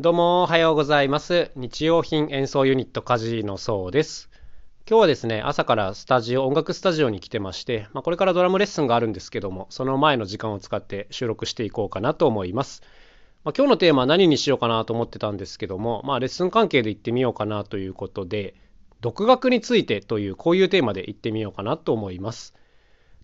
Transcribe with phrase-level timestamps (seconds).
[0.00, 1.50] どうもおはようございます。
[1.56, 4.30] 日用品演奏ユニットカジのそうです。
[4.88, 12.80] 今日はですね、朝からスタジオ、音楽スタジオに来てまして、まあ、これからドラムレッスンがあるんですけども、その前の時間を使って収録していこうかなと思います。
[13.44, 18.54] まあ、今日のテーマは何にしようかなと思ってたんですけども、まあ、レッスン関係で行ってみようかなということで、
[19.02, 22.54] 独学についてというこういうテーマで行ってみようかなと思います。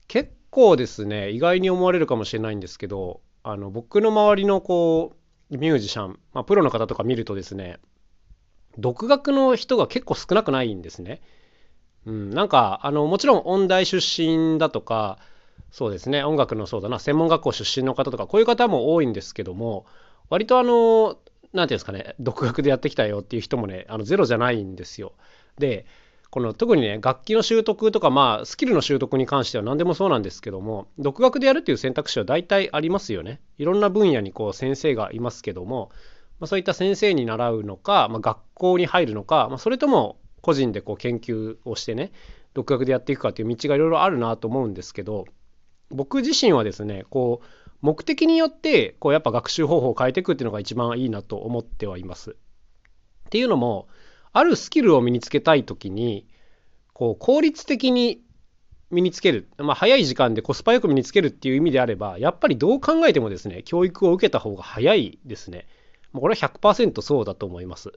[0.09, 7.79] 結構ですね、意外に思われるかもしれないんですけど、あの僕の周りのこうミュージシャン、まあ、プロの方とか見るとですね
[8.79, 11.23] 独学の人が結構少なくないんですね。
[12.05, 15.19] うん、なんかあのもちろん音大出身だとか
[15.73, 19.87] そうですね音楽のそうだな専門学校出身の方とかこういう方も多いんですけども
[20.31, 21.21] 割とあの何て
[21.53, 25.13] 言うんですかね独学でやってきたよっていう人もねあのゼロじゃないんですよ。
[25.59, 25.87] で
[26.37, 35.91] この特にね楽器の習得とかまあスキルの習得に関しては何でもそうなんですけども独学でやるっていう選択肢は大体ありますよねいろんな分野にこう先生がいますけども、
[36.39, 42.13] まあ、そういった先生に習うのか、まあ、学校に入るのか、まあ、それとも個人でこう研究をしてね
[42.53, 45.25] 独学でやっていくかっていう道がいろいろあるなと思うんですけど
[45.89, 47.47] 僕自身はですねこう
[47.81, 52.33] 目的によってこうやっぱ学習方法を変えていくっていうのが一番いいなと思ってはいます。
[52.33, 52.35] っ
[53.31, 53.89] ていうのも
[54.35, 56.27] あるスキルを身につけたい時に
[56.97, 58.23] こう効率的に
[58.91, 65.67] 身につける、まあ、早い時間でコスパよく身につけるっていう意味であればやっぱりどう考えてもですね教育を受けた方が早いですね。
[66.15, 67.93] これは100%そうだと思います。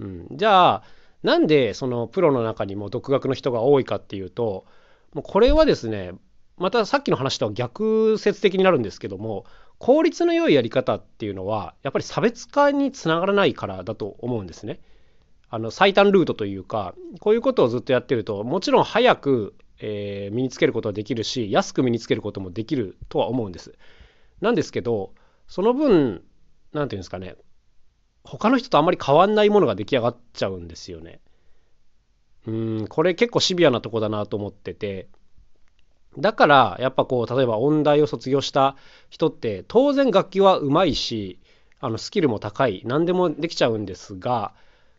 [0.00, 0.82] うん、じゃあ
[1.22, 4.64] なんでそのプロの中にも独学の人が多いかっていうと
[5.12, 6.12] もうこれはですね
[6.56, 9.44] またさっきの話とは逆説的になるんですけども
[9.76, 14.80] 効率の良いやり方っていうのはやっぱり差別化につながらないからだと思うんですね。
[15.54, 23.78] あの最短ルートというかこういうことをずっとやってるともちろん早く、えー、身につけることはできるし安く身につけることもできるとは思うんです。
[24.40, 25.14] なんですけど
[25.46, 26.22] その分何て
[26.72, 27.36] 言うんですかね
[28.24, 31.20] 他の人とあまり変わんないものが出来上がっちゃうんですよね。
[32.48, 35.06] うんこれ結構シビアなとこだなと思ってて
[36.18, 38.74] だからやっぱこう例えば音大を卒業した
[39.08, 41.38] 人って当然楽器はうまいし
[41.78, 44.52] あのスキルも高い何でもできちゃうんですが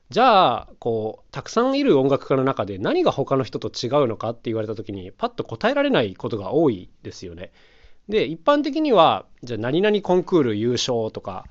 [0.09, 7.51] じゃあこうたくさんいる音楽家の中で何が他の人と違うのかって言われた時にパッと答えられないことが多いですよね。
[8.07, 11.45] で一般的にはじゃあ何々コンクール優勝とか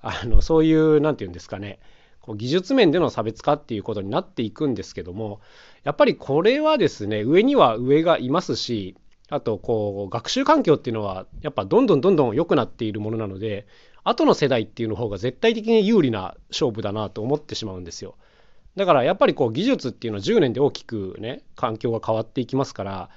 [0.00, 1.80] あのそういう何て言うんですかね
[2.20, 5.40] こう技術面での差別化っていうことになっていくんですけども
[5.82, 8.96] やっぱりこれはですね上には上がいますし
[9.28, 13.66] あとこう学習環境っていうのはやっぱどんどんどんどん良くなっているものなので
[14.08, 18.14] 後の世代っていうの方が絶対的に有利な勝負だなと思ってしまうんですよ。
[18.76, 23.10] だからやっぱりこう技術っていうのは10年で大きくね環境が変わっていきますから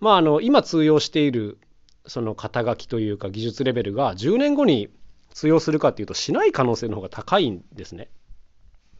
[0.00, 1.58] まああの今通用している
[2.06, 4.90] その肩書きというか技術レベルが10年後に
[5.32, 8.08] 通用するかっていうとしない可能性の方が高いんですね。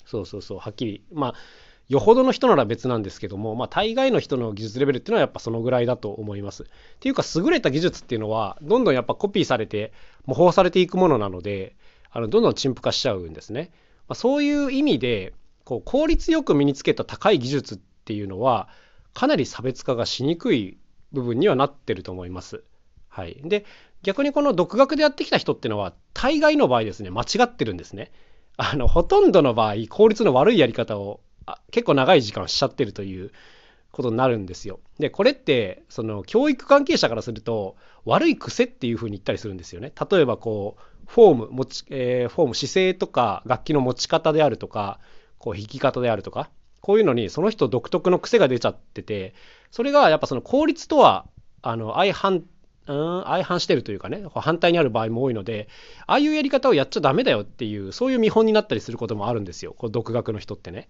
[0.05, 1.35] そうそうそうはっきりまあ
[1.89, 6.65] よほどの人なら別なんですけども、まあ、大概の人の技術レベルっていうのはやっぱそのぐらいだと思います。
[6.65, 6.67] っ
[6.99, 9.93] ていうか優れた技術っていうのはどんどんやっぱコピーされて
[10.25, 11.77] 模倣されていくものなので
[12.11, 13.71] あのどんどん陳腐化しちゃうんですね。
[14.09, 15.33] まあ、そういう意味で
[15.65, 18.69] こう効率よく身につけた高い技術っていうのは
[19.15, 20.79] かなり差別化がしにくい
[21.13, 22.65] 部分にはなってると思います。
[23.09, 23.65] はい、で
[24.03, 28.13] 逆にこの独学でやってきた人っていうのは大概の場合ですね間違ってるんですね。
[28.57, 31.21] あのほとんどの場合効率の悪いやり方を
[31.71, 33.31] 結構長い時間しちゃってるという
[33.93, 34.81] ことになるんですよ。
[34.99, 39.93] でこれってその教育関係者からすると悪い癖っていうふうに言ったりするんですよね。
[40.11, 45.01] 例えばこうフォーム持ち、えー、フォーム姿勢とか楽器の持ち方であるとか
[45.39, 49.35] こう弾き方であるとかこういうのにその人独特の癖が出ちゃってて
[49.71, 51.27] それがやっぱその効率とは
[51.63, 52.45] あの相反
[52.87, 55.69] うん相反してるというかね反対にある場合も多いので
[56.07, 60.89] ああいうやり方をやっちゃダメだよっていうそういう見本になったりすることもあるんですよこう独学の人ってね。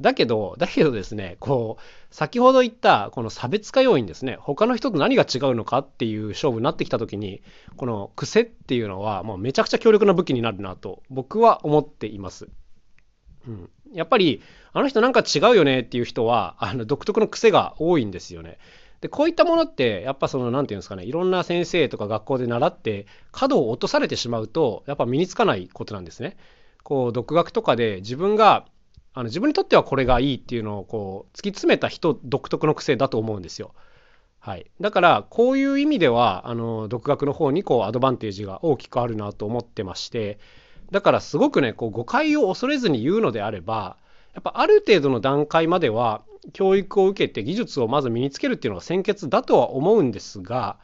[0.00, 7.42] だけど、だけどですね、こう、先ほど言ったこの差別化要因ですね、他の人と何が違うのかっていう勝負になってきた時に、
[7.76, 12.48] この癖っていうのはもうめちゃくちゃ強力な武器になるなと僕は思っています。
[13.46, 14.42] うん、やっぱり、
[14.72, 18.58] あの人なんか違うよねっていう人は、あの独特の癖が多いんですよね。
[19.00, 26.36] でこういったものってやっぱその何て言うんですかねいろんな先生とか学校で習って角を落とされてしまうとやっぱ身につかないことなんですね。
[26.82, 28.64] こう独学とかで自分が
[29.14, 33.74] あの自分にとってはこれがいいっていうのをこう突き詰めた人独特の癖だと思うんですよ。
[34.40, 40.38] はい、だからこういう意味ではあの独学の方にこうアドバンテージが大きくあるなと思ってまして
[40.90, 43.96] だからすごくねこう誤解を恐れずに言うのであれば
[44.34, 46.22] やっぱある程度の段階までは
[46.52, 50.78] 教育を受けて技術をまず身につけるっていうのが先決だとは思うんですが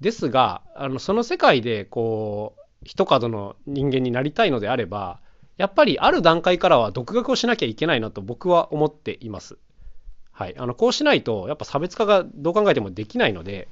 [0.00, 5.20] ですがあのその世界でこう一角の人間になりたいのであれば
[5.56, 9.58] やっぱりある段階からは独学をしなきゃいけないなと僕は思っています。
[10.32, 13.68] はい、あのこうしないとやっぱ差別化がどう考えてもできないので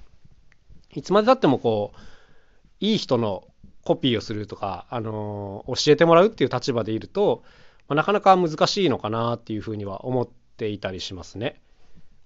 [0.94, 1.98] いつまでたってもこう
[2.78, 3.44] いい人の
[3.84, 7.42] コピーをするとか、あのー、教えてもらうっていう立場でいると、
[7.88, 11.60] まあ、なかなか難しいのかなっていうふうには思っていたりしますね。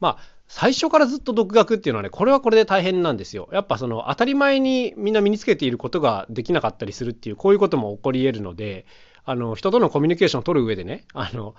[0.00, 3.48] まあ最初からずっと独学っていうのはねこれはこれで大変なんですよ。
[3.52, 8.86] やっぱその当たり前にみんな身につけていることができなかったりするっていうこういうことも起こり得るので
[9.26, 11.54] あの人とのコミュニケーションを取る上でねあの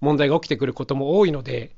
[0.00, 1.74] 問題が起きてくることも多いので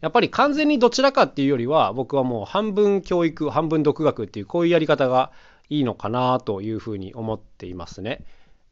[0.00, 5.32] やっぱり完全にどちらかっていうよりは僕はもう半分教育半分独学っていうこういうやり方が
[5.68, 8.24] いいのかなというふうに思っていますね。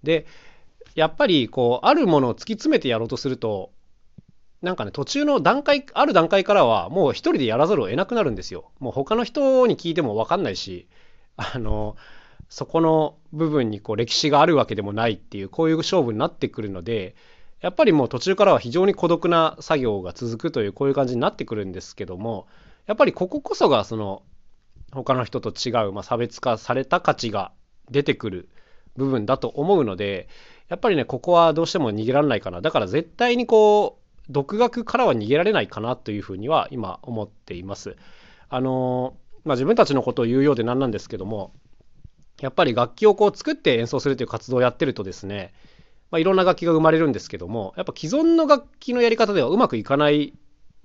[0.02, 0.26] で
[0.94, 3.72] やっぱりこうあるものを突き詰めてやろうとすると
[4.62, 8.70] なんかね途中の段階ある段階からはもう一人でやらざるを得なくなるんですよ。
[8.78, 10.87] もう他の人に聞いても分かんないし
[11.37, 11.96] あの
[12.55, 17.17] そこの部分にこう歴史があるわけでもないっていうこういう勝負になってくるので
[17.61, 22.47] やっぱりもう途中からは非常に孤独な作業が続くというこういう感じになってくるんですけども
[22.87, 24.23] やっぱりこここそがその
[24.93, 27.51] 他の人と違う、まあ、差別化された価値が
[27.91, 28.49] 出てくる
[28.97, 30.29] 部分だと思うので
[30.69, 37.97] やっぱりねここはどうしても逃げられないかなだから絶対にこう独学からは逃げられないかなというふうには今思っています。
[38.49, 41.53] あのまあ、自分たちのことを言うようで何なんですけども
[42.40, 45.52] やっぱり楽器をこう作って演奏するという活動をやってるとですね、
[46.10, 50.34] まあ、いろんな楽器が生まれるんですけどもやっぱ既存の楽器のやり方ではうまくいかない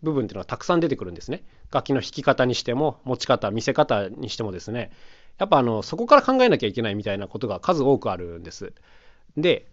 [0.02, 1.44] 部分っていうのはたくさん出てくるんですね。
[1.72, 4.92] 楽器の弾き方にしても持ち方見せ方にしてもですね
[5.38, 8.74] やっぱあのそこから考えなきゃいけないみたいなことが数多くあるんです。
[9.38, 9.68] で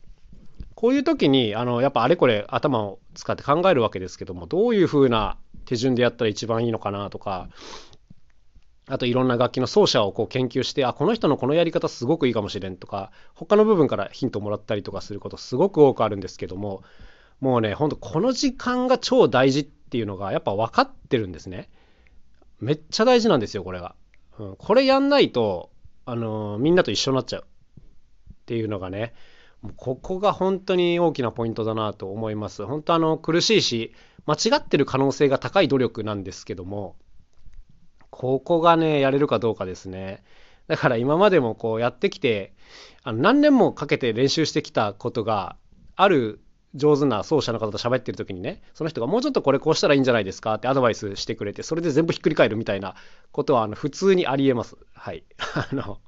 [0.75, 7.49] こういう時にあのやっぱあれこれ頭を使って考えるわけですけどもどういうふうな手順でやったら一番いいのかなとか
[8.88, 16.83] あといろんな楽器の奏者をこう研究してあこの人のこのやり方すごくいいかもしれんとか他の部分からヒントをもらったりとかすることすごく多くあるんですけども
[17.41, 21.69] もうねほんとこの時間が超大事っていうのがやっぱ分かってるんですね。
[22.61, 23.94] めっちゃ大事なんですよこれが。
[24.38, 25.71] うん、これやんないと、
[26.06, 29.15] あのー、みんなと一緒になっちゃうっていうのがね
[29.77, 32.65] ここが本当に大きなポイントだなと思います。
[32.65, 33.93] 本当あの苦しいし
[34.27, 36.97] 間違ってる可能性が高い努力なんですけども
[38.11, 40.23] ここがねやれるかどうかですね。
[40.67, 42.53] だから今までもこうやってきて
[43.03, 45.56] あの何年もかけて練習してきたことが
[45.94, 46.41] ある
[46.75, 52.97] 上手な奏者の方と喋ってる時にねその人がもうちょっとこれこうしたらいいんじゃないですかってアドバイスしてくれてそれで全部ひっくり返るみたいな
[53.32, 55.25] ことはあの普通にありえますはい
[55.55, 55.99] あの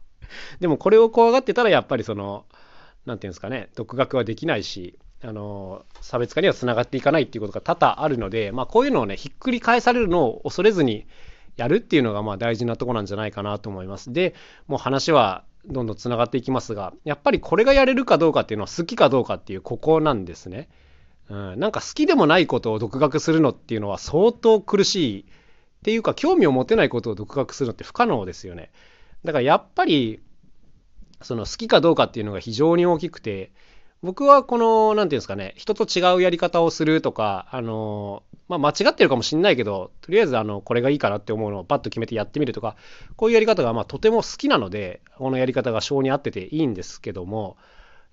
[0.61, 2.45] でもこれを怖がってたらやっぱりその
[3.07, 11.07] 何て言うんですかね独学はできないしあの差別化にはつながっていかないっていうことが多々あるので、まあ、こういうのをねひっくり返されるのを恐れずに
[11.59, 14.13] やるっていうのがまあ大事なとこなんじゃないかなと思います。
[14.13, 14.35] で
[14.69, 20.69] もう話はどんどんつながっていきますがやっぱりこれがやれるかどうかっていうのは好きかどうかっていうここなんですね。
[21.29, 25.25] うん、なんか好きでもないことを独学するのっていうのは相当苦しいっ
[25.83, 28.71] ていうか興味を持てないことを独学するのって不可能ですよね。
[29.25, 30.21] だからやっぱり
[31.23, 33.51] その好きかどうかっていうのが非常に大きくて
[34.03, 42.77] 僕はこの何て言うんですかね人と違うやり方をするとかあのまあ、間違ってるかもしんないけどとりあえずあのこれがいいかなって思うのをパッと決めてやってみるとか
[43.17, 47.59] こういうやり方がまとても好きなのでこのやり方が性に合ってていいんですけども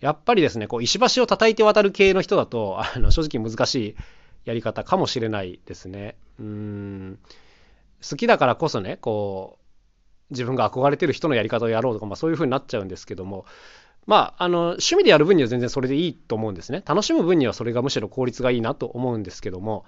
[0.01, 3.95] やっぱりですねこう石橋を叩いて渡る系の人だとあの正直難しい
[4.43, 6.15] やり方かもしれないですね。
[6.39, 7.19] うん
[8.07, 9.65] 好きだからこそねこう
[10.31, 13.45] 自分が憧れてる人のやり方をやろうとか、まあ、そういう風になっちゃうんですけども
[14.05, 16.83] まあ、あの趣味でやる分には全然それでいいと思うんですね。
[16.85, 19.85] 楽しむ分にはそれがむしろ効率がいいなと思うんですけども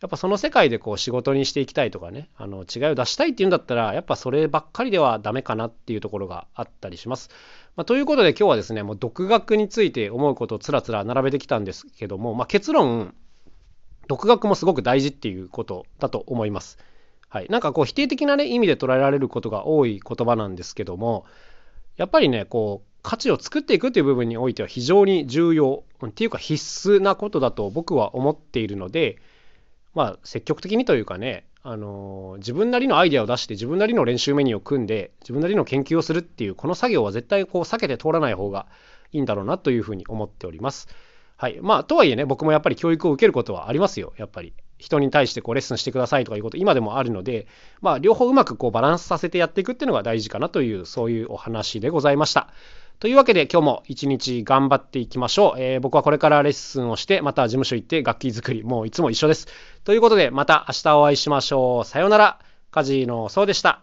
[0.00, 7.30] やっぱその世界でこう仕事にしていきたいとかねあの違いを出したいっていうんだったらやっぱそればっかりではダメかなっていうところがあったりします。
[7.76, 13.14] まあ、ということで今日はですねもう独学について思うことをつらつら並べてきたんですけども、まあ、結論
[14.08, 16.78] 独学もすごく大事っていうことだと思います。
[17.28, 21.24] はい、なんかこう否定的な、ね、意味で捉えられることが多い言葉なんですけども
[21.96, 29.18] やっぱりねこう価値を作っていくという部分においては非常に重要っていうか必須なことだと僕は思っているので
[29.94, 38.66] まあ積極的にというかねあの自分なりのアイデアを出して自分なりの練習メニューを組んで自分なりの研究をするっていうこの作業は絶対こう避けて通らない方が
[39.12, 40.88] いいんだろうなというふうに思っております。
[41.36, 41.58] はい。
[41.60, 44.54] まあとはいえね僕もやっぱり教育を受けることはありますよやっぱり。
[44.78, 47.46] 人に対してこうレッスンしてくださいとかいうこと今でもあるので、
[47.80, 52.48] まあ、両方うまくこうバランスさせてやっていくっていうのが大事かなというそういうお話でございました。
[53.02, 59.48] というわけで今日も一日頑張っていきましょう、えー、僕はこれからレッスンをしてまた事務所行って楽器作りもういつも一緒です。
[59.82, 61.84] ということでまた明日お会いしましょう。
[61.84, 62.38] さようなら。
[62.70, 63.82] カジノそうでした。